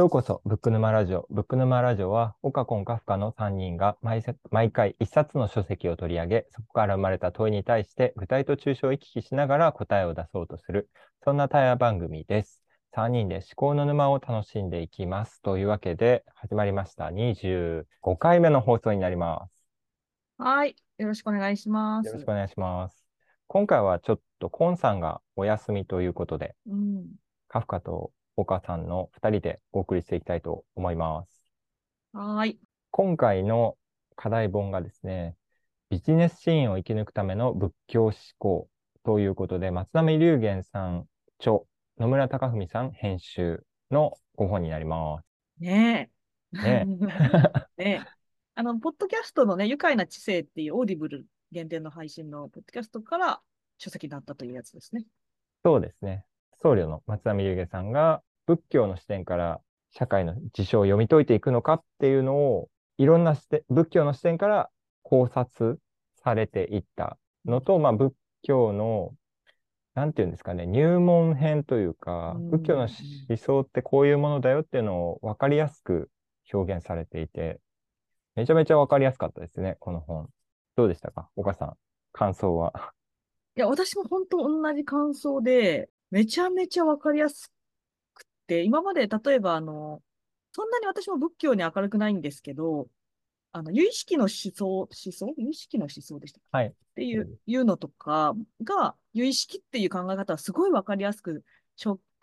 [0.00, 1.26] ようこそ、ブック沼ラジオ。
[1.28, 10.88] ブック沼ラジオは、オカコンカフカの3人が毎毎回1冊の書籍を取り上げ、そこから生まれた問いに対して具体と抽象を行き来しながら答えを出そうとする、
[11.22, 12.62] そんな対話番組です。
[12.96, 15.42] 3人で思考の沼を楽しんでいきます。
[15.42, 17.10] というわけで、始まりました。
[17.10, 17.84] 25
[18.18, 19.66] 回目の放送になります。
[20.38, 20.76] はい。
[20.96, 22.06] よろしくお願いします。
[22.06, 23.04] よろしくお願いします。
[23.48, 27.04] 今回はちょっとコンさんがお休みということで、うん、
[27.48, 31.50] カフカと岡さんの2人でお送りしていきたいと思います。
[32.12, 32.58] はい。
[32.90, 33.76] 今回の
[34.16, 35.36] 課題本がですね、
[35.90, 38.68] ビジネスシーンを生き抜くための仏教思考
[39.04, 41.06] ということで、松並龍玄さん
[41.38, 41.60] 著、
[41.98, 45.26] 野村隆文さん編集のご本になります。
[45.58, 46.10] ね
[46.52, 46.56] え。
[46.56, 46.86] ね
[47.78, 47.82] え。
[47.82, 48.20] ねえ。
[48.54, 53.40] あの、ポッドキャストのね、愉快な知性っていうオーディブル限定の配信のポッドキャストから
[53.78, 55.04] 書籍だったというやつですね。
[55.64, 56.24] そうですね。
[56.62, 59.60] 僧侶の松並龍玄さんが仏教の視点から
[59.92, 64.70] 社会の事象を読み解いていくのかっていうのを、いろんな視点、仏教の視点から
[65.02, 65.78] 考察
[66.16, 68.12] されていったのと、まあ、仏
[68.42, 69.14] 教の、
[69.94, 72.88] なんていうんですかね、入門編というか、仏教の
[73.28, 76.10] 思想ってこういうものだよっていうのを分かりやすく
[76.52, 77.60] 表現されていて、
[78.34, 80.28] めちゃめちゃ分かりやすかったですね、この本。
[80.74, 81.28] どうでしたか？
[81.36, 81.74] 岡さん、
[82.10, 82.72] 感想は？
[83.56, 87.52] いや、私も本当同じ感想で、めちゃめちゃ分かりやす、
[88.64, 90.02] 今まで例えば、あの、
[90.52, 92.88] そんなに私も仏教に明るくないんですけど、
[93.52, 95.34] あの、有意識の思想、思想？
[95.36, 96.66] 有意識の思想でしたはい。
[96.68, 101.44] っていう、いうのとかが、有意識っていう考え方はすごいわかりやすく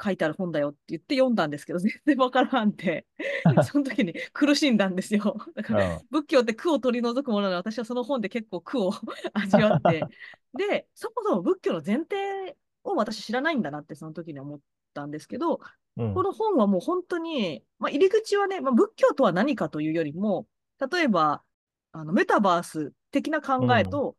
[0.02, 3.06] 書いてある本だよって言って読んだんですけど、全然わからんて、
[3.70, 5.38] その時に苦しんだんですよ。
[5.56, 8.92] だから、仏教って苦を取り除くものなので、私はその本で結構苦を
[9.34, 10.06] 味わって、
[10.54, 12.56] で、そもそも仏教の前提
[12.94, 14.60] を私知らないんだなってその時に思っ
[14.94, 15.60] たんですけど、
[15.98, 20.48] うん、この本はもう本当に、まあ、入り口はね、まあ、仏教とは何かというよりも、
[20.92, 21.44] 例えば、
[21.92, 24.16] あのメタバース的な考えと、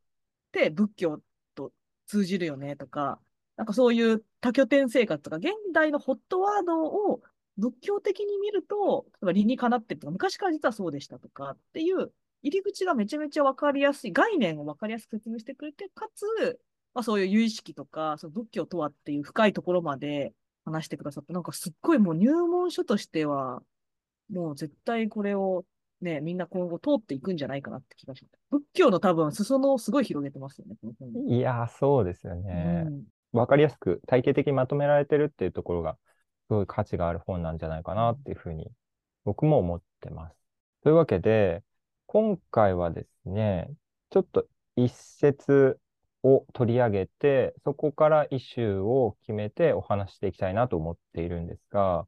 [0.53, 1.21] うん、で仏教
[1.55, 1.71] と
[2.07, 3.21] 通じるよねとか、
[3.57, 7.21] なんかそういう多拠点生活とか、現代のホットワードを
[7.57, 16.61] 仏教的に見ると、例えば理にかなってるとか、昔から実はそうでしたとかっていう入り口がめちゃめちゃ分かりやすい、概念を分かりやすく説明してくれて、かつ、
[16.95, 20.33] まあ、そういう有意識とか、その仏教とはっていう深いところまで
[20.65, 23.63] 話してくださって、なんかすっごいもう入門書としては、
[24.31, 25.65] もう絶対これを
[26.01, 28.41] ね、みんな今後通っていくんじゃないかなって気がします。
[28.51, 32.85] 仏教の多分裾野をすごい広げてますよね、この本いや、そうですよね。
[33.33, 35.99] わ、うん、かりやすく体系的にまとめられてるっていうところが、
[36.49, 38.71] すごい価値がある本なんじゃないかなっていうふうに、
[39.25, 40.37] 僕も思ってます。
[40.83, 41.63] というわけで、
[42.07, 43.71] 今回はですね、
[44.11, 44.47] ちょっと
[44.77, 45.79] 一節
[46.23, 52.07] を取り上げて、そこからイシューを決めてお話していきたいなと思っているんですが、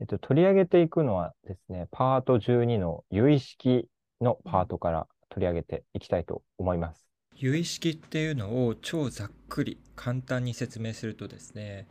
[0.00, 3.86] えっと、取り上げていくのはですね、パート12の有意識
[4.20, 7.06] のパートから取り上げていきたいと思います。
[7.36, 11.86] 有意識っていうのを超ざっくり簡単に説明するとですね、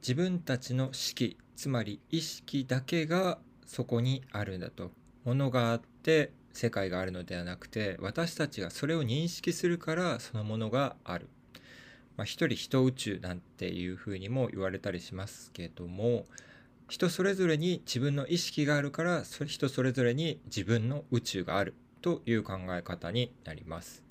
[0.00, 4.90] 自分たちの識、つまり意識だけがそこにあるんだと。
[5.24, 11.28] ものがあって世界があるのではなくて私たちがそれを認識するからそのものがある。
[12.16, 16.24] まあ、一人一宇宙なんていうふうにも言われたりしますけども
[16.88, 24.02] 人それぞれに自分の意識があるから人それぞれに自分の宇宙があるという考え方になります。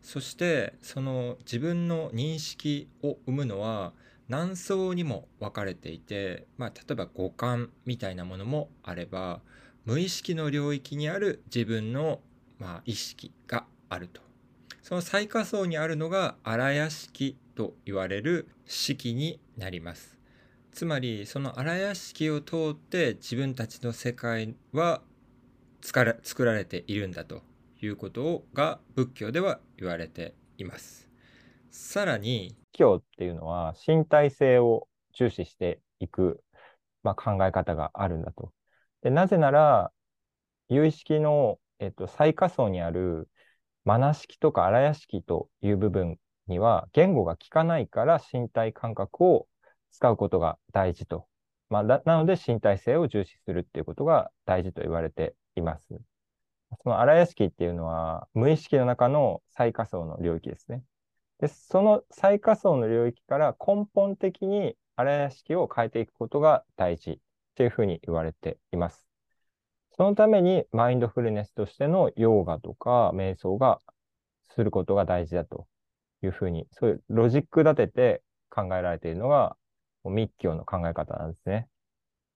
[0.00, 3.92] そしてその自分の認識を生むのは
[4.28, 9.40] 何層にも分かれていて、まあ、例えば五感みたいなものもあれば
[9.84, 12.20] 無意識の領域にある自分の、
[12.58, 14.22] まあ、意識があると。
[14.82, 20.18] その最下層にあるのが荒屋敷と言われる式になります。
[20.72, 25.02] つまりその荒屋敷を通って自分たちの世界は
[25.80, 27.42] 作られているんだと
[27.80, 31.08] いうことが仏教では言われています。
[31.70, 36.42] さらに仏教っていうのは身体性を重視していく、
[37.02, 38.52] まあ、考え方があるんだと。
[39.04, 39.92] でなぜなら、
[40.70, 43.28] 有意識の、えっと、最下層にある
[43.84, 46.18] マナ式とか荒屋式という部分
[46.48, 49.46] には言語が効かないから身体感覚を
[49.90, 51.28] 使うことが大事と。
[51.68, 55.86] まあ、なので身体性を重視するっていうことが大事と言われています。
[56.82, 60.82] その荒屋敷っていうのは無意識の中の最下層の領域ですね。
[61.40, 67.20] で、その最下層の領域から根本的に荒屋敷を変えていくことが大事
[67.54, 69.06] っていうふうに言われています。
[69.96, 73.80] そのためにマインドフルネスとしてのヨーガとか瞑想が
[74.50, 75.66] することが大事だと
[76.22, 79.56] いうふうに、そういうロジック立てて考えられているのが
[80.04, 81.68] 密教の考え方なんですね。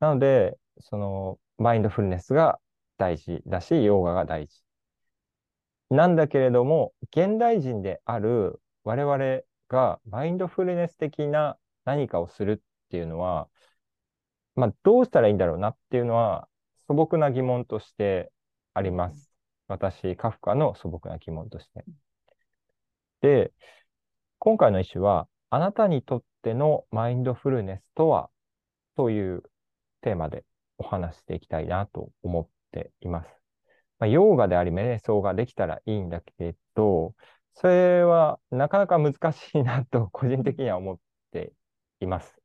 [0.00, 2.60] なので、その、マインドフルネスが
[2.96, 4.62] 大事だし、ヨーガが大事。
[5.90, 13.48] なんだけれども、現代人である我々がマインドフルネス的な何かをするっていうのは、
[14.58, 16.48] まあ、どうしたらいいんだろうなっていうのは
[16.88, 18.32] 素朴な疑問として
[18.74, 19.32] あります。
[19.68, 21.84] 私、カフカの素朴な疑問として。
[23.20, 23.52] で、
[24.40, 28.30] 今回の一種は、あなたにとってのマインドフルネスとは
[28.96, 29.44] という
[30.00, 30.44] テーマで
[30.76, 33.28] お話していきたいなと思っています。
[34.00, 37.14] まあ、ヨーガであり、瞑想ができたらいいんだけど、
[37.54, 40.98] それはなかなか難しいなと個人的には思っ
[41.30, 41.52] て
[42.00, 42.40] います。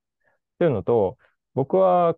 [0.59, 1.17] というのと、
[1.53, 2.15] 僕は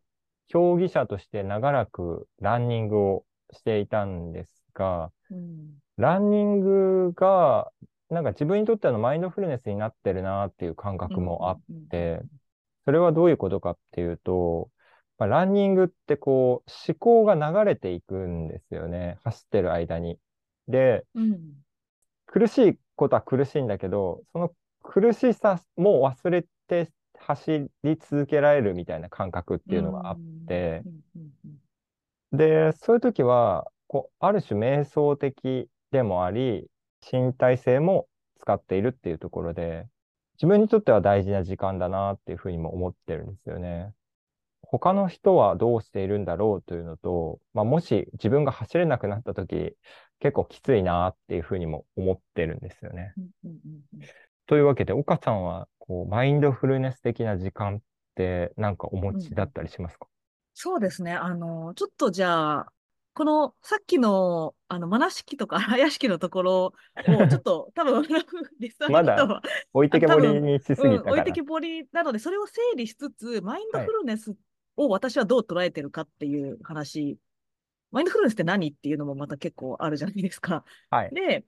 [0.47, 7.71] 競技者として長らくランニングをしていたんですが、うんランニングが
[8.09, 12.21] なんか自分にとってのマインドフルネスになってるなっていう感覚もあっうんて、
[12.83, 14.69] それはどういうことかっていうと、
[15.17, 19.17] まあ、ランニングってこう思考が流れていくんですよね。
[19.23, 20.19] 走ってる間に。
[20.67, 21.39] で、うん
[22.27, 24.51] 苦しいことは苦しいんだけど、その
[24.83, 26.91] 苦しさも忘れて
[27.27, 30.83] 走り続けられるみたいな感覚っていうのがあって、
[32.31, 36.68] で、そういう時は、こう、ある種瞑想的でもあり、
[37.12, 38.07] 身体性も
[38.42, 39.88] 使っているっていうところで、
[40.36, 43.94] 自分にとっては大事な時間だなっていうふうにも思ってるんですよね。
[44.62, 49.75] 他の人はどうしているんだろうというのと、まあ、もし自分が走れなくなった時、
[50.19, 53.13] 結構きついなっていうふうにも思ってるんですよね。
[54.50, 57.81] うんうんうんうんというわけで、岡さんは、こう、マインドフルネス的な時間っ
[58.15, 60.07] てなんかお持ちだったりしますか？
[60.53, 61.13] そうですね。
[61.13, 62.74] あの、ちょっとじゃあ、
[63.13, 66.74] このさっきの、あの、マナ式とか荒屋敷のところを、
[67.27, 68.03] ちょっと多分、
[68.59, 69.25] リスナーまだ
[69.74, 71.01] 置いてけぼりにしすぎうん。
[71.01, 74.36] 置いてきぼりなので、それを整理しつつ、マインドフルネス
[74.77, 77.18] を私はどう捉えてるかっていう話、
[77.91, 80.65] マインドフルネスって何っていうのもまた結構あるじゃないですか。
[80.89, 81.12] はい。
[81.13, 81.45] で、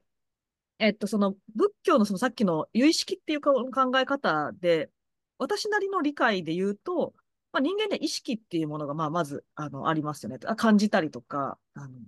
[0.79, 3.65] えっと、その仏教のそのさっきの有意識っていう考
[3.97, 4.89] え方で、
[5.37, 7.13] 私なりの理解で言うと、
[7.51, 10.37] まあ、人間で意識っていうものがまあまずあのありますよね。
[10.57, 11.57] 感じたりとか。
[11.73, 11.99] あの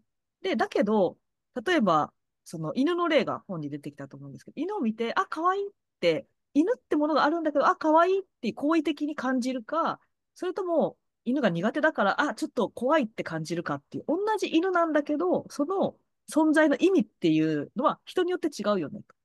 [0.41, 1.17] で、だけど、
[1.65, 2.13] 例えば、
[2.43, 9.99] その犬の例が本に出てきたと思うんですけど、犬を見て、あ、可愛いって、犬ってものがあるんだけど、あ、可愛いって好意的に感じるか、
[10.35, 15.95] それとも犬が苦手だから、あ、ちょっと怖いって感じるかっていう、同じ犬なんだけど、その
[16.29, 19.15] 存在の意味っていうのは人によって違うよねと。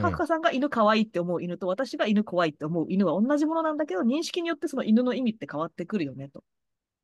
[0.00, 6.44] カフカさんが犬可愛いって思う犬と私が犬怖いって思う犬は同じものなんだけど、認識によってその犬の意味って変わってくるよねと。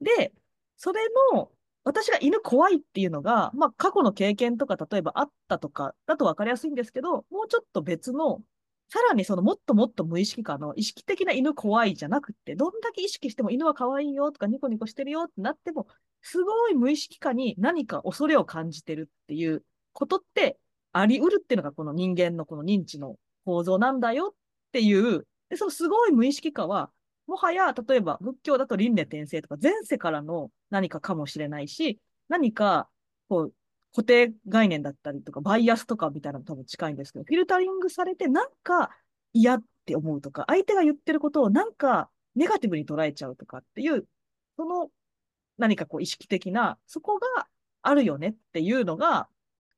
[0.01, 0.33] で、
[0.77, 1.01] それ
[1.33, 1.51] の、
[1.83, 8.41] 私が犬怖いっていうのが、まあ過去の経験とか例えばあったとかだと分かりやすいんですけど、もうちょっと別の、
[8.89, 15.89] さらにそのもっともっと無意識化の意識的な犬怖いじゃなくて、どんだけ意識しても犬は可愛いよとかニコニコしてるよってなっても、
[16.27, 19.63] すごい無意識化に何か恐れを感じてるっていう
[19.93, 20.59] ことって
[20.93, 24.35] あり得るっていうのがこの人間のこの認知の構造なんだよっ
[24.73, 26.91] ていう、でそのすごい無意識化は、
[27.27, 32.89] もはや例えば仏教だと輪廻転生とか前世からの何かかもしれないし、何か
[33.29, 33.53] こう
[33.95, 38.91] 固定概念だったりとか、バイアスとかみたいなの多分近いんですけど、フィルタリングされてなんか
[39.35, 44.07] 嫌って思うとか、相手が言ってることをなんかネガティブに捉えちゃうとかっていう、
[44.57, 44.89] その
[45.59, 47.47] 何かこう意識的な、そこが
[47.83, 49.29] あるよねっていうのが、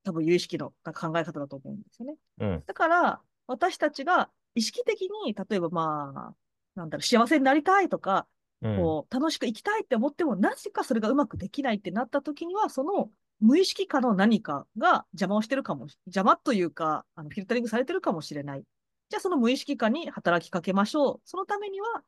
[0.05, 2.15] 多分有意識の考え方だと思うんですよね。
[2.39, 2.63] うん。
[2.67, 6.35] だから、私たちが意識的に、例えばまあ、
[6.77, 8.27] なんだろう、幸せになりたいとか、
[8.63, 8.77] うん。
[8.77, 18.65] こう、楽しく生きたいって思っても、なぜかそれがうまくできないってなった時には、その無意識化の何かが邪魔をしてるかも、邪魔というか、あのフィルタリングされてるかもしれない。
[19.09, 21.21] じゃあ、その無意識化に働きかけましょう。
[21.25, 22.03] そのためには、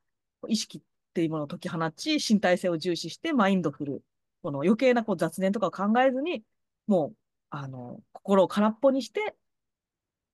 [0.49, 0.83] 意識
[1.19, 4.03] っていうものを解き放ち、身体性を重視して、マインドフル。
[4.41, 6.45] この余計なこう雑念とかを考えずに、
[6.87, 7.17] もう、
[7.51, 9.35] あの、心を空っぽにして、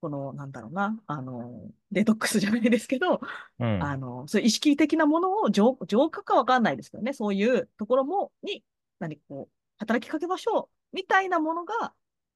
[0.02, 3.22] この、なんだろうな、あの、デトックスじゃないですけど、
[3.60, 3.82] うん。
[3.82, 8.62] あの、そういう意識的なものを浄浄化かわかんないですけどね、そういうところも、に、
[8.98, 11.94] 何かこう、働きかけましょう、みたいなものが、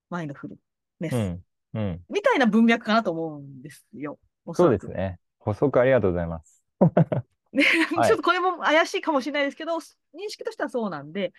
[0.09, 0.57] マインドフル
[1.01, 1.45] ネス、うん。
[1.75, 2.01] うん。
[2.09, 4.19] みたいな文脈かなと思うんですよ。
[4.47, 5.19] おそそうですね。
[5.39, 6.65] 補足ありがとうございます。
[7.53, 7.65] ね、
[7.95, 11.33] はいちょっとこれも怪しいかもしれないですけど、認識としてはそうなんで、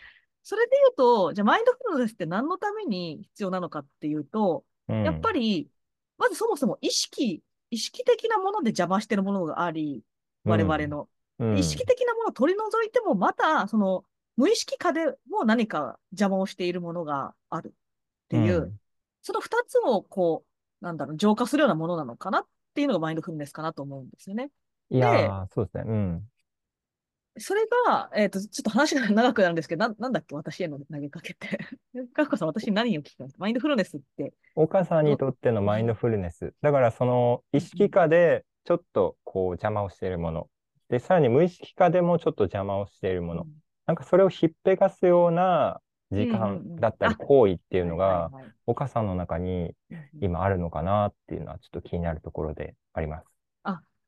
[0.44, 5.04] それで言うと、じゃあマインドフルネスって何のために必要なのかっていうと、うん。
[5.04, 5.70] やっぱり、
[6.18, 10.04] まずそもそも意識、意識的なもので邪魔してるものがあり、
[10.46, 11.08] 我々の。
[11.39, 14.04] うん、意識的なものを取り除いても、また、その、
[14.36, 17.72] 無意識化でも何か邪魔をしているものがあるっ
[18.30, 18.80] ていう、うん
[19.22, 20.46] その二つをこ
[20.82, 24.50] う、なんだろう、浄化するようなものなのかなっていうのがマインドフルネスかなと思うんですよね。
[24.89, 25.84] いやー、そうですね。
[25.86, 26.24] うん。
[27.38, 31.60] それが、えっ、と、ちょっと話が長くなるんですけど、ななんだっけ、私への投げかけて。
[32.13, 34.34] かっこさん、私に何を聞きますマインドフルネスって。
[34.55, 36.53] 岡さんにとってのマインドフルネス。
[36.62, 40.50] だからその意識下でちょっとこう邪魔をしているもの。
[40.89, 43.46] で、さらに無意識下でもちょっと邪魔をしているもの。
[43.86, 45.81] なんかそれをひっぺがすような
[46.12, 48.31] 時うんうんう間んだったりあ行為っていうのが
[48.65, 53.38] 岡さんの中にうん今あるのかなっていうのはちょっと気になるところであります。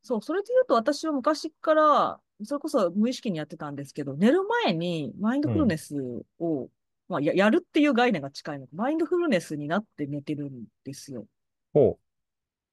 [0.03, 5.95] そう、それで言うと私は昔から、それこそ無意識にやってたんですけど、寝る前にマインドフルネス
[6.39, 6.69] を、
[7.07, 8.67] まあや、やるっていう概念が近いの。
[8.73, 11.25] マインドフルネスになって寝てるんですよ。
[11.73, 11.99] ほ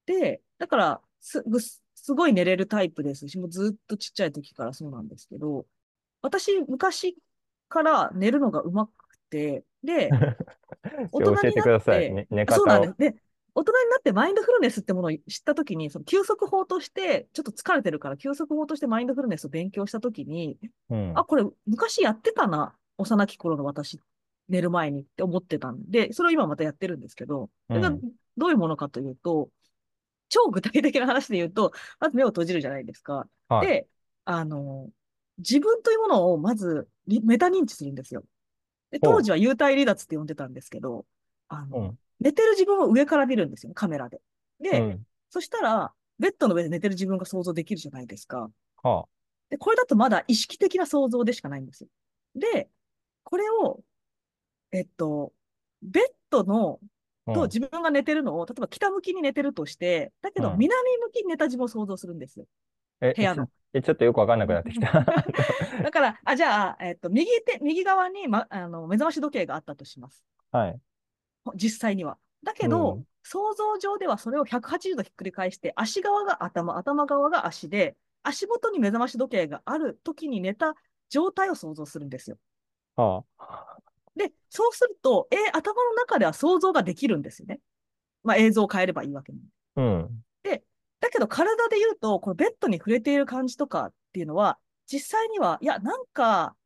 [0.07, 5.67] で、だからす、ぐすすごい寝れるタイプですし、もうずっとちっちゃい時からそうなんですけど、
[6.23, 7.17] 私、昔
[7.69, 8.93] から寝るのがうまく
[9.31, 10.39] て、で、う。
[11.13, 12.01] 大教えて人になっください。
[12.03, 12.97] てね、寝方をそうなんです。。
[12.99, 13.15] で、
[13.55, 20.59] 大人になってマインドフルネスってものを知ったときに、その休息法として、ちょっと疲れてるから休息法としてマインドフルネスを勉強したときに、
[20.91, 21.15] うん。
[21.15, 24.01] あ、これ昔やってたな、幼き頃の私、
[24.49, 28.03] 寝る前にって思ってたんで、それを今またやってるんですけど、それがうん
[28.37, 29.51] どういうものかというと、
[30.29, 33.29] 超具体的な話で言うと、まず目を閉じるじゃないですか。
[33.49, 33.67] はい。
[33.67, 33.89] で、
[34.25, 34.91] あの、
[35.39, 38.25] 自分というものをまずリメタ認知するんですよ。
[38.91, 41.07] で、当時は幽体離脱って呼んでたんですけど、
[41.49, 41.99] あの、うん。
[42.21, 44.21] 寝てる自分を上から見るんですよね、カメラで。
[44.61, 45.07] で、うん。
[45.31, 48.51] そしたら、ベッドの上で寝てる自分が想像できるじゃないですか。
[48.83, 49.07] は
[49.51, 51.89] で、これだとまだ意識的な想像でしかないんですよ。
[52.35, 52.69] で、
[53.25, 53.81] これを、
[54.73, 55.33] えっと、
[55.83, 56.81] ベッドの、
[57.27, 57.33] あ。
[57.33, 62.47] とうん自分が寝てるのを、例えば北向きに寝てるとして、だけどうん南向きに寝た自分を想像するんですよ。
[63.03, 64.91] え、部屋のちょえちょっとよくわかんなくなってきた。
[65.83, 70.25] だから、あ、じゃあ、えっと、右手、右側に、ま、あの、目覚まし時計があったとします。
[70.51, 70.81] はい。
[71.57, 72.19] 実際には。
[72.43, 80.77] だけど、うん想像上ではそれを180度ひっくり返して、足側が頭、頭側が足で、足元に目覚まし時計がある時に寝た
[81.11, 82.39] 状態を想像するんですよ。
[82.97, 83.77] はあ。
[84.17, 87.61] で、そうすると、えー頭の中では想像ができるんですよね。
[88.23, 89.49] まあ、映像を変えればいいわけなんで。
[89.77, 90.25] うん。
[91.01, 94.59] だけど、体で言うと、このベッドに触れている感じとかっていうのは、
[94.91, 96.57] 実際には、いや、なんか、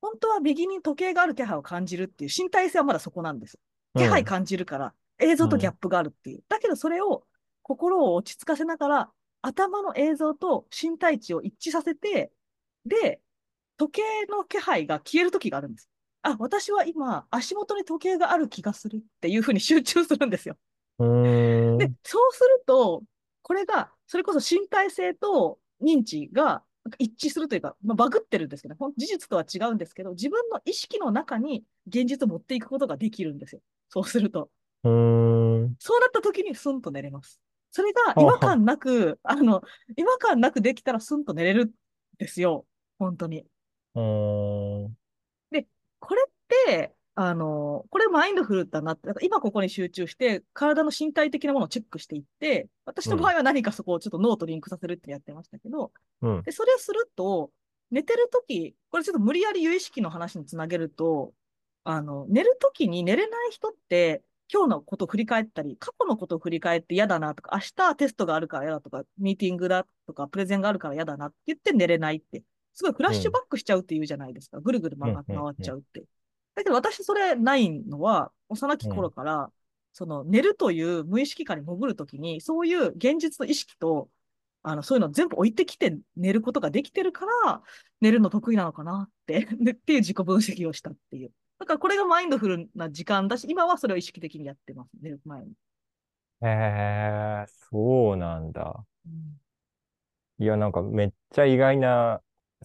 [0.00, 3.58] 本当は右に時計がある気配を感じるっていう身体性はまだそこなんです。
[3.96, 6.44] 気配感じるから、映像とギャップがあるっていう。
[6.48, 7.26] だけど、それを
[7.62, 12.32] 心を落ち着かせながら、頭の映像と身体値を一致させて、
[12.84, 13.20] で、
[13.76, 15.88] 時計の気配が消える時があるんです。
[16.22, 20.56] あ、私は今、足元に時計がある気がするっていうふうに集中するんですよ。
[21.78, 23.02] で、そうすると、
[23.42, 26.62] これが、それこそ身体性と認知が
[26.98, 33.60] 一致するというか、まあ、バグってるんですけど、事実とは違うんですけど、自分の意識の中に現実を持っていくことができるんですよ。
[33.88, 34.50] そうすると。
[35.78, 37.40] そうなった時にスンと寝れます。
[37.70, 39.62] それがはあ違和感なく、あの、
[39.96, 41.70] 違和感なくできたらスンと寝れるん
[42.18, 42.66] ですよ。
[42.98, 43.44] 本当に。
[43.94, 44.96] うーん。
[46.00, 46.32] これっ
[46.66, 56.42] て、あの、これマインドフルだなって、だから今ここに集中して、体の身体的なものをチェックしていって、私の場合は何かそこをちょっと脳とリンクさせるってやってましたけど、うん。
[56.44, 57.50] で、それをすると、
[57.90, 61.34] 寝てるとき、これちょっと無理やり有意識の話につなげると、
[61.84, 74.58] あの、寝るときに寝れない人って、今日のことを振り返ったり、過去のことを振り返って嫌だなとか、明日テストがあるから嫌だとか、ミーティングだとか、プレゼンがあるから嫌だなって言って寝れないって、すごいフラッシュバックしちゃうっていうじゃないですか。
[74.58, 75.14] ぐるぐる回っ
[75.62, 76.04] ちゃうって。
[76.54, 79.52] だけど私それないのは、幼き頃から、
[79.92, 84.08] その寝るという無意識下に潜るときに、そういう現実の意識と、
[84.62, 87.62] あの、そういうのを全部置いてきて寝ることができてるから、
[88.00, 91.32] 寝るの得意なのかなって、 でっていう自己分析をしたっていう。
[91.58, 95.52] だからこれがマインドフルな時間だし、今はそれを意識的にやってます、寝る前に。
[96.42, 98.84] へえ、そうなんだ。
[99.06, 99.40] うん
[100.40, 102.22] いや、なんかめっちゃ意外な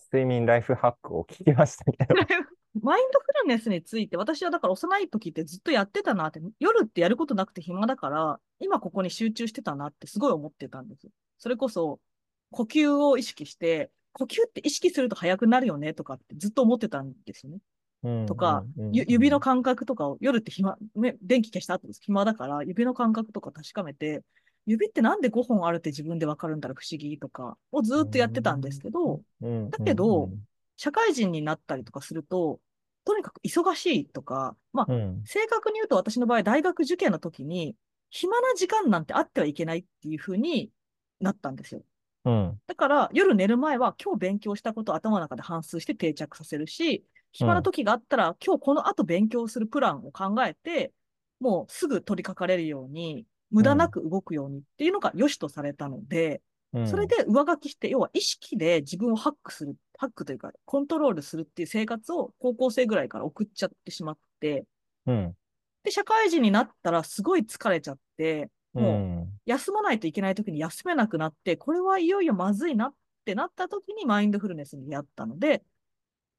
[0.09, 2.15] 睡眠ライフハックを聞きましたけど。
[2.81, 11.11] マインドフルネスについて、私はだから幼い時ってずっとやってたなって、夜ってやることなくて暇だから、今ここに集中してたなってすごい思ってたんですよ。
[11.37, 11.99] それこそ、
[12.51, 17.59] 呼吸を意識して、呼吸って意識すると速くなるよねとかってずっと思ってたんですよね。
[18.03, 22.01] うんとか、うんうんゆ指の感覚とかを夜って暇、ね、電気消した後です。
[22.01, 24.21] 暇だから、指の感覚とか確かめて、
[24.65, 32.59] 指ってなんで5本あるって自分でわかるんだろう、不思議とかをずっとやってたんですけど、うんだけどうん社会人になったりとかすると、
[33.05, 37.75] とにかく忙しいとか、まあ、うん正確に言うと私の場合、大学受験の時に、
[38.09, 40.71] 暇な時間なんてあってはいけないっていう風に
[41.19, 41.81] なったんですよ。
[42.25, 50.91] うんだから、夜寝る前は今日勉強したことを頭の中で反芻して定着させるし、暇な時があったら、今日この後勉強するプランを考えて、
[51.39, 56.39] もうすぐ取り掛かれるように、無駄なく動くようにっていうのが良しとされたので、うん
[56.85, 64.65] それで上書きして、要は意識で自分をハックする、ハックというか、コントロールするっていう生活を高校生ぐらいから送っちゃってしまって、
[65.05, 65.35] うん。
[65.83, 68.81] で、社会人になったらすごい疲れちゃって、う。
[68.81, 72.93] もうん休まないといけない時に休めなくなって、これはいよいよまずいなっ
[73.25, 75.63] てなった時にマインドフルネスに出会ったので、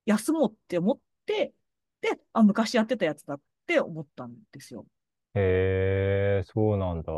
[0.06, 1.52] 休もうって思って、
[2.00, 4.86] で、あ、昔やってたやつだって思ったんですよ。
[5.34, 7.12] へえ、そうなんだ。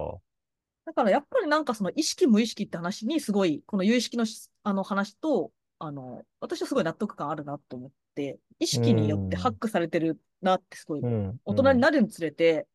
[0.89, 11.39] だからやっぱりなんかその意識無意識って話にすごい、この有意識のしあの話と、あの、私はすごい納得感あるなと思って、意識によってハックされてるなってすごい、うん。
[11.45, 12.67] 大人になるにつれて、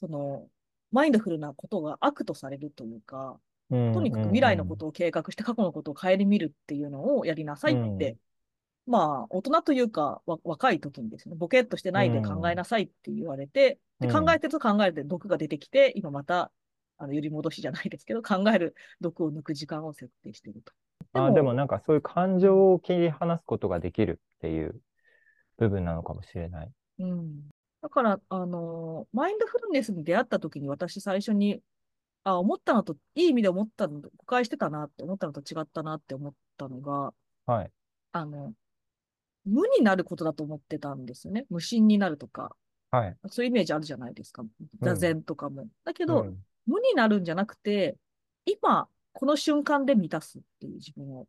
[0.00, 0.48] その、
[0.90, 3.38] マインドフルなことが悪とされるというか、
[3.70, 8.16] うん、とにかく未来のことを計画して過去のことを顧みるっていうのをやりなさいって、
[8.88, 14.26] まあ、大人というか、わ若い時にですね、ボケっとしてないで考えなさいって言われて、でうん。
[14.26, 16.50] 考えてると考えて毒が出てきて、今また、
[16.98, 20.72] あの、揺り戻しじゃないですけど、考える毒を抜く時間を設定していると。
[21.12, 24.80] あ、でもなんかそういう感情を切り離すことができるっていう
[25.58, 26.70] 部分なのかもしれない。
[26.98, 27.48] うん。
[27.82, 31.60] だから、あのマインドフルネスに出会った時に私最初に、
[32.24, 37.12] あ、思ったのと、いい意味で思ったのと、誤解してたなって思ったのと違ったなって思ったのが、
[37.46, 37.70] はい。
[38.12, 38.52] あの、
[39.44, 41.46] 無になることだと思ってたんですよね。
[41.50, 42.56] 無心になるとか、
[42.90, 43.16] はい。
[43.28, 44.44] そういうイメージあるじゃないですか。
[44.80, 45.68] 座禅とかも。
[45.84, 47.96] だけど、うん無になるんじゃなくて、
[48.44, 51.26] 今、この瞬間で満たすっていう自分を。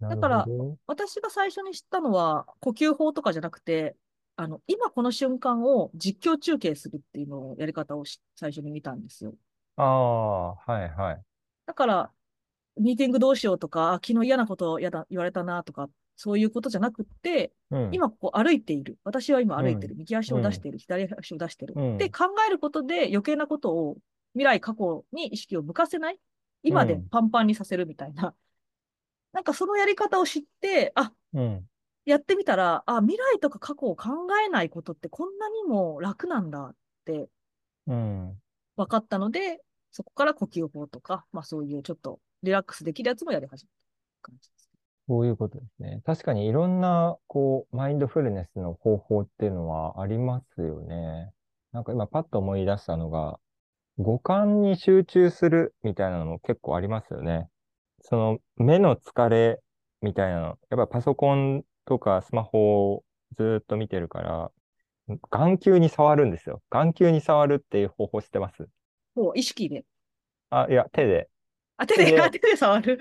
[0.00, 0.46] だから。
[0.86, 3.96] 私が最初に知ったのは、呼吸法とかじゃなくて、
[4.36, 9.34] あの、今この瞬間を実況中継するっていうのをやり方をし最初に見たんですよ。
[9.76, 11.22] ああ、はいはい。
[11.66, 12.12] だから、
[12.76, 15.90] ミーティングどうしようとか、あ昨日嫌なことやだ言われたなとか、
[16.20, 17.90] そういうことじゃなくって、うん。
[17.92, 18.98] 今ここ歩いている。
[19.04, 19.94] 私は今歩いてる。
[19.96, 20.78] 右足を出している。
[20.78, 21.74] 左足を出してる。
[21.76, 23.96] うんで、考えることで余計なことを
[24.32, 26.18] 未来、過去に意識を向かせない。
[26.64, 28.34] 今でうんパンパンにさせるみたいな。
[29.32, 31.64] なんかそのやり方を知って、あ、うん。
[32.04, 34.08] やってみたら、あ、未来とか過去を考
[34.44, 37.28] えないことってこんなにも楽なんだって
[37.86, 38.42] うん。
[38.76, 39.60] 分かったので、
[39.92, 43.70] そこから呼吸法とか、まあそういうちょっとリラックスできるやつもやり始め
[44.22, 44.57] た感じ。
[45.08, 46.02] そういうことですね。
[46.04, 51.32] 確かにいろんな、こう、マインドフルネスの方法っていうのはありますよね。
[51.72, 53.40] なんか今パッと思い出したのが、
[53.96, 57.48] 五感に集中するみたいなのも結構ありますよね。
[58.02, 59.60] その目の疲れ
[60.02, 63.04] みたいなの、やっぱパソコンとかスマホを
[63.36, 64.50] ずーっと見てるから、
[65.30, 66.62] 眼球に触るんですよ。
[66.68, 68.68] 眼球に触るっていう方法知ってます？
[69.14, 69.84] もう意識で。
[70.50, 71.28] あ、いや、手で。
[71.78, 72.98] あ、手で、であ手で触る。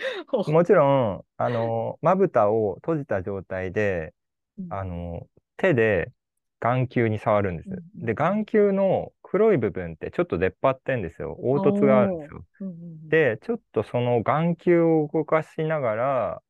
[0.48, 4.14] もちろん、あの、まぶたを閉じた状態で、
[4.58, 6.12] うんあの、手で
[6.60, 7.70] 眼球に触るんです。
[7.70, 11.36] うんで、眼球の黒い部分ってちょっと出っ張ってんですよ。
[11.42, 12.46] 凹凸があるんですよ。
[12.62, 16.42] うんうんうん、で、ちょっとその眼球を動かしながら、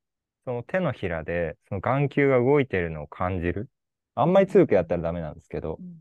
[0.46, 3.70] その手のひらで、その眼球が動いてるのを感じる。
[4.16, 5.98] あんまり強くやったらダメなんですけどう、ん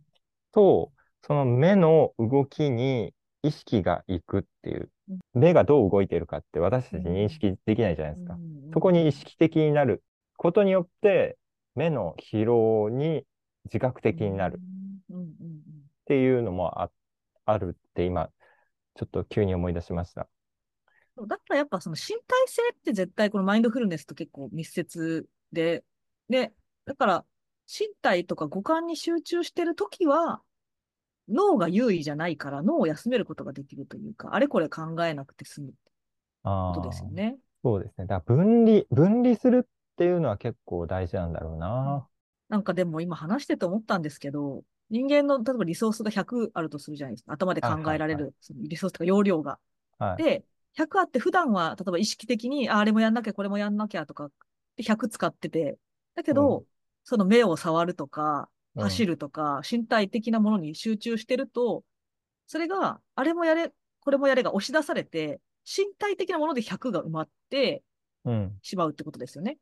[0.53, 3.13] と、その目の動きに
[3.43, 4.89] 意識がいくっていううん。
[5.35, 8.35] 目がどう動いてるかって私たち認識できないじゃないですか。
[8.35, 10.03] うんそこに意識的になる
[10.37, 11.39] ことによって、
[11.75, 13.25] 目の疲労に
[13.65, 14.61] 自覚的になる。
[14.61, 16.91] っていうのもあ
[17.47, 18.29] あるって今、
[18.97, 20.29] ちょっと急に思い出しました。
[21.27, 25.83] だからやっぱその身体性って絶対このマインドフルネスと結構密接で、
[26.29, 26.53] で、
[26.85, 27.25] だから
[27.67, 30.43] 身体とか五感に集中してるときは
[31.29, 35.79] 脳が優位じゃないから脳を休めることができるというか、あれこれ考えなくて済むって
[36.45, 37.39] あことですよね。
[37.63, 38.07] そうですね。
[38.07, 42.09] だから分離、分離するっていうのは結構大事なんだろうな。
[42.49, 47.33] なんかでも今話してて思ったんですけど、人間の例えばリソースが100あるとするじゃないですか。
[47.33, 49.59] 頭で考えられるそのリソースとか容量が。
[49.99, 50.23] はい。
[50.23, 54.31] で、100あって普段は例えば意識的にああれもやんなきゃこれもやんなきゃとか
[54.77, 55.79] で100使ってて、
[56.15, 56.67] だけど、う
[57.05, 61.85] その目を触るとか、うん走るとか、身体的なものに集中してると、
[62.47, 67.83] それがあれもやれ、これもやれが押し出されて、身体的なもので100が埋まって
[68.25, 68.59] うん。
[68.63, 69.59] しまうってことですよね。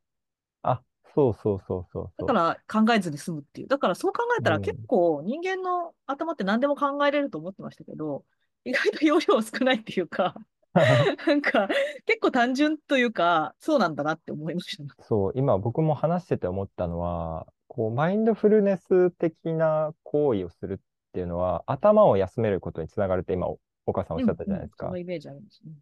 [0.62, 0.82] あ、
[1.14, 2.26] そうそうそうそうそう。
[2.26, 3.68] だから考えずに済むっていう。
[3.68, 8.24] だからそう考えたらうん結構人間の頭って何でも考えれると思ってましたけど、
[8.64, 10.34] 意外と容量少ないっていうか、
[11.26, 11.68] なんか
[12.06, 15.04] 結構単純というか、そうなんだなって思いました。
[15.04, 20.76] そう、今僕も話してて思ったのは、こう、マインドフルネス的な行為をするっ
[21.12, 24.98] ていうのは、頭を休めることにつながるって今、お岡さんおっしゃったじゃないですかうんうんその。
[24.98, 25.72] イメージありますね。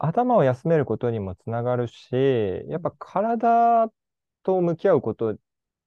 [0.00, 2.12] 頭を休めることにもつながるし、
[2.66, 3.88] やっぱ体
[4.42, 5.36] と向き合うこと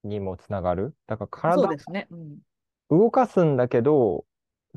[0.06, 0.96] にもつながる。
[1.06, 2.08] だから体ね。
[2.12, 2.38] うん。
[2.90, 4.26] 動かすんだけど、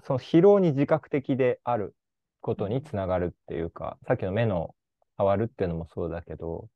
[0.03, 1.95] その疲労に自覚的である
[2.41, 4.75] ことにつながるっていうか、さっきの目の
[5.17, 6.69] 触るっていうのもそうだけど、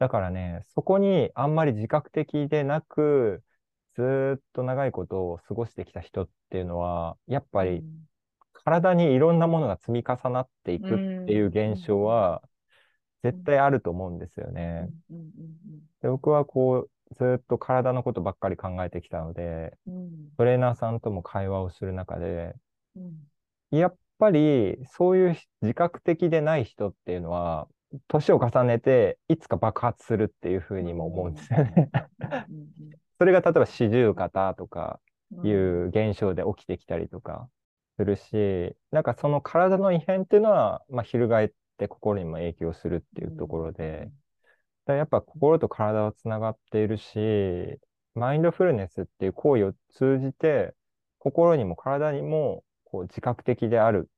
[0.00, 3.44] だからね、そこにあんまり自覚的でなく、
[3.94, 7.84] ずーっと長いことを過ごしてきた人っていうのは、やっぱり
[8.64, 10.88] 体にいろんなものが積み重なっていくっ
[11.26, 12.42] ていう現象は、
[13.22, 14.88] 絶対あると思うんですよね。
[16.00, 19.76] で僕はこう、ずーっと体のことばっかり考えてきたので、
[20.38, 22.54] トレーナーさんとも会話をする中で、
[22.96, 23.78] うん。
[23.78, 27.68] やっぱりそういう自覚的でない人っていうのは、
[28.08, 31.90] 年を重ねていつか爆発するっていうふうにも思うんですよね。
[32.48, 32.68] うん
[33.20, 34.98] それが例えば四十肩とか
[35.30, 37.50] うんいう現象で起きてきたりとか
[37.98, 44.10] するし、なんかその体の異変っていうのは、まあ、翻って心にも影響するっていうところで、
[44.86, 47.78] だやっぱ心と体はつながっているし、
[48.14, 50.74] マインドフルネスっていう行為を通じて、
[51.18, 54.08] 心にも体にもこう自覚的である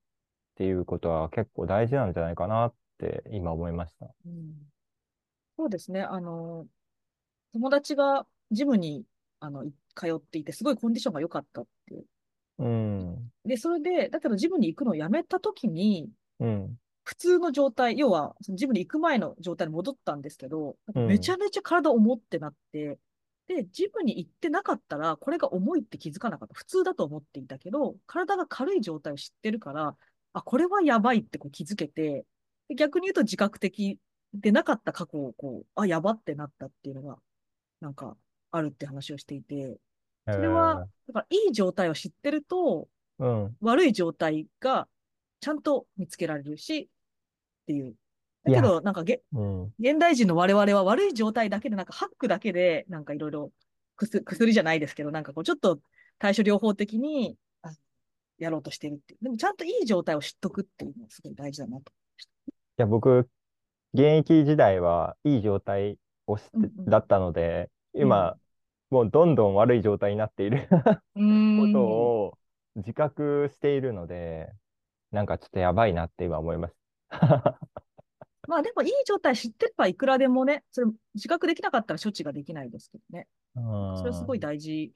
[0.53, 4.07] っていうことは結構大事なんじゃないかなって今思いました。
[4.27, 4.73] うん
[5.57, 6.01] そうですね。
[6.01, 6.67] あの、
[7.53, 9.05] 友達がジムに
[9.39, 12.05] あのい通っていて、すごいコンディションが良かったって。
[12.59, 13.31] うん。
[13.45, 16.09] で、それで、だけどジムに行くのをやめたときに、
[16.41, 16.79] うん。
[17.05, 22.99] 普通の状態、要は、そのジムに行く前の状態に戻ったんですけど、うんめちゃめちゃ体重ってなって、
[23.49, 26.55] で、ジムに行ってなかったら、これが重いって気づかなかった。
[26.55, 29.97] 普通だと思っていたけど、体が軽い状態を知ってるから、
[30.33, 32.25] あ、これはやばいってこう気づけて、で
[32.75, 33.99] 逆に言うと自覚的
[34.35, 37.19] でなかった過去をこう、あ、やばってなったっていうのが、
[37.81, 38.17] なんか、
[38.51, 39.79] あるって話をしていて、
[40.31, 42.89] それは、だからいい状態を知ってると、
[43.21, 43.57] えー、うん。
[43.61, 44.89] 悪い状態が
[45.41, 46.87] ちゃんと見つけられるし、っ
[47.67, 47.95] ていう。
[48.45, 49.65] だけど、なんかげ、うん。
[49.79, 53.53] 現代人の我々は悪い状態だけで、なんかハックだけで、なんかいろいろ
[53.97, 55.81] 薬、薬じゃないですけど、なんかこう、ちょっと
[56.19, 57.73] 対処療法的にあ
[58.39, 59.25] やろうとしてるっていう。
[59.25, 61.93] でも、ちゃんといい状態を知っとくっていうのがすごい大事だなと。
[62.79, 63.29] いや、僕、
[63.95, 68.39] 現役時代はいい状態をしてうんうんだったので、今、
[68.91, 70.69] もうどんどん悪い状態になっている
[71.17, 71.21] う
[71.57, 72.39] こーん とを
[72.77, 74.53] 自覚しているので、
[75.13, 76.77] なんかちょっとやばいなって今思います。
[78.47, 83.29] まあでもいい状態知ってればいくらでもね、それ自覚できなかったら処置ができないですけどね。
[83.95, 84.93] それはすごい大事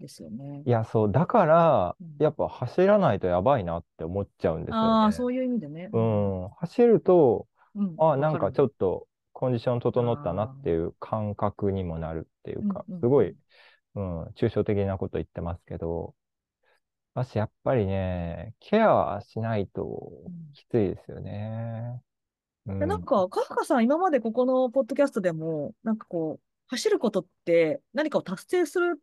[0.00, 0.62] ですよね。
[0.64, 5.12] いや、そう、だからうん、やっぱ走らないとやばいなって思っちゃうんですよああ、ね。
[5.12, 5.90] そういう意味でね。
[5.92, 7.94] うん、走ると、うん。
[7.98, 13.36] あ、なんかちょっっとコンディション整ったなっていう感覚にもなるっていうかすごい、
[13.94, 16.14] うん、抽象的なこと言ってますけど、
[17.14, 20.12] 私やっぱりね、ケアしないと
[20.54, 22.00] きついですよね。
[22.66, 29.00] うん、なんか、カフカさん、今までここのポッドキャストでも、なんかこう、走ることって何かを達成する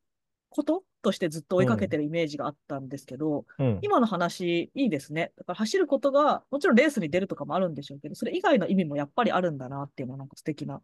[0.54, 5.32] こととしてずっと追いかけてるイメージがあったんですけど、うん、今の話、いいですね。
[5.38, 10.82] だから走ることが、もちろんレースに出るとかもあるんでしょうけど、それ以外の意味もやっぱりあるんだなっていうのは、なんか素敵な。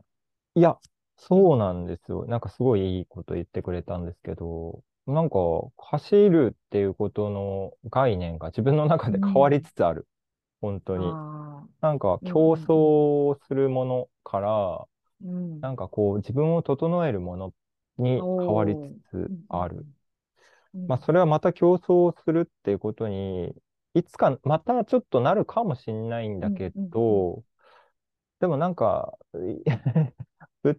[0.55, 0.77] いや、
[1.17, 2.25] そうなんですよ。
[2.27, 5.37] なんかすごいいいこと言ってくれたんですけど、なんか
[5.77, 10.07] 走るっていうことの概念が自分の中で変わりつつある。
[10.61, 11.05] 本当に。
[11.81, 14.85] なんかうん競争するものから、
[15.23, 15.59] うん。
[15.59, 17.53] なんかこう自分を整えるもの
[17.99, 18.75] に変わり
[19.11, 19.85] つつある。
[20.73, 20.87] うん。
[20.87, 23.53] まあそれはまた競争するっていうことに、
[23.93, 27.43] いつかまたちょっとなるかもしれないんだけど、
[28.39, 29.17] でもなんか、
[30.63, 30.77] ぶっ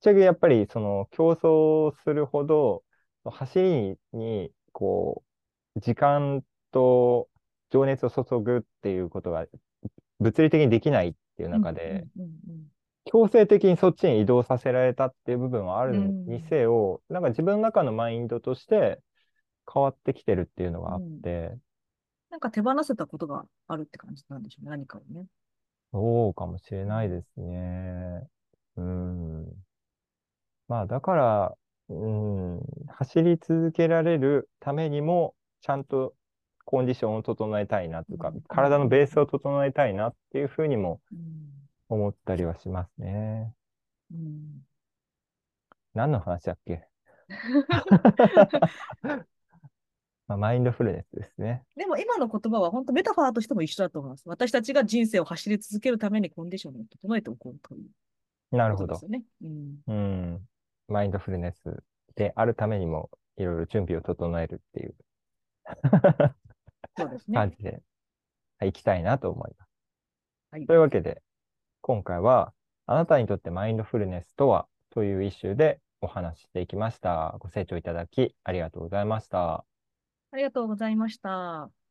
[0.00, 2.84] ちゃけやっぱりその競争するほど、
[3.24, 5.24] 走りにこ
[5.76, 7.28] う、時間と
[7.70, 9.46] 情熱を注ぐっていうことが
[10.20, 12.06] 物理的にできないっていう中で、
[13.06, 19.00] 強制的にそっちに移動させられたっていう部分はあるうんにせよ、なんか自分の中のマインドとして
[19.72, 21.56] 変わってきてるっていうのがあって、
[22.30, 25.26] なんか手放せたことがあるって感じなんでしょうね、何かをね。
[25.92, 28.26] そうかもしれないですね。
[28.76, 29.46] うん。
[30.66, 31.54] まあだから、
[31.90, 36.14] うん、走り続けられるためにも、ちゃんと
[36.64, 41.53] コンディションを整えたいなとかうん、体のベースを整えたいなっていうふうにもうん
[41.88, 43.54] 思ったりはしますね。
[44.12, 44.66] うん
[45.94, 46.88] 何の話だっけ？
[50.26, 51.62] まあ、マインドフルネスですね。
[51.76, 54.28] でも今の言葉は本当メタファーとしても一緒だと思います。
[54.28, 58.98] 私たちが人生を走り続けるためにコンディションを整えておこうというなるほど。
[59.42, 59.82] うん。
[59.86, 60.48] うん。
[60.88, 61.82] マインドフルネス
[62.14, 64.94] であるためにも、いろいろ準備を整えるっていう
[66.96, 67.36] そうですね。
[67.36, 67.70] 感じで、
[68.58, 69.70] はい行きたいなと思います。
[70.52, 71.22] はいというわけで、
[71.86, 72.54] 今回は、
[72.86, 77.36] あなたにとってマインドフルネスとはというイシューでお話ししていきました。
[77.40, 79.66] ご清聴いただきありがとうございました。
[80.32, 81.83] ありがとうございました。